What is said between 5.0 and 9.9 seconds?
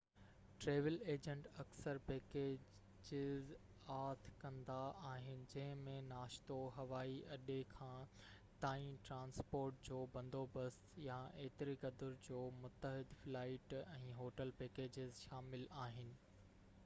آهن جنهن ۾ ناشتو، هوائي اڏي کان/تائين ٽرانسپورٽ